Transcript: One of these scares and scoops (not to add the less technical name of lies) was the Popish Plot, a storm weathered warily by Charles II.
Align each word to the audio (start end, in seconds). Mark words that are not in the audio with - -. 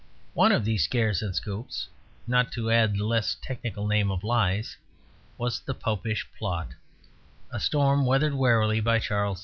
One 0.33 0.51
of 0.51 0.65
these 0.65 0.83
scares 0.83 1.21
and 1.21 1.35
scoops 1.35 1.87
(not 2.25 2.51
to 2.53 2.71
add 2.71 2.93
the 2.97 3.03
less 3.05 3.35
technical 3.39 3.85
name 3.85 4.09
of 4.09 4.23
lies) 4.23 4.75
was 5.37 5.59
the 5.59 5.75
Popish 5.75 6.25
Plot, 6.39 6.69
a 7.51 7.59
storm 7.59 8.03
weathered 8.03 8.33
warily 8.33 8.79
by 8.81 8.97
Charles 8.97 9.37
II. 9.37 9.39